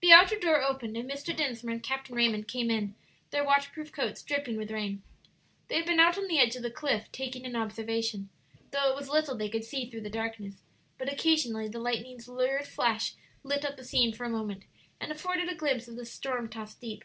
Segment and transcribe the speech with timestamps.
[0.00, 1.36] The outer door opened, and Mr.
[1.36, 2.94] Dinsmore and Captain Raymond came in,
[3.30, 5.02] their waterproof coats dripping with rain.
[5.68, 8.30] They had been out on the edge of the cliff taking an observation,
[8.70, 10.54] though it was little they could see through the darkness;
[10.96, 13.12] but occasionally the lightning's lurid flash
[13.42, 14.62] lit up the scene for a moment,
[15.02, 17.04] and afforded a glimpse of the storm tossed deep.